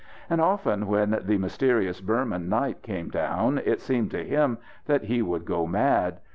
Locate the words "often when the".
0.41-1.37